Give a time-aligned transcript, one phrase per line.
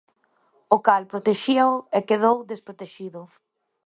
[0.75, 3.21] O cal protexíao e quedou desprotexido.